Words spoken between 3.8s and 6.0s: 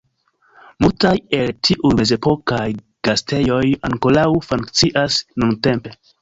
ankoraŭ funkcias nuntempe.